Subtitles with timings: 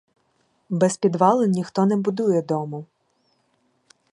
[0.69, 2.85] Без підвалин ніхто не будує дому.